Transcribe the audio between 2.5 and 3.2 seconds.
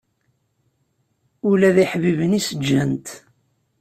ǧǧan-t.